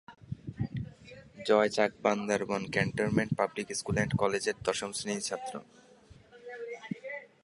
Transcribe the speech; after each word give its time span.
Joy 1.47 1.69
Chak 1.75 1.91
Bandarban 2.05 2.63
cantonment 2.73 3.31
public 3.39 3.67
school 3.79 3.95
and 3.97 4.13
কলেজের 4.21 4.57
দশম 4.67 4.91
শ্রেণির 4.97 5.25
ছাত্র। 5.27 5.53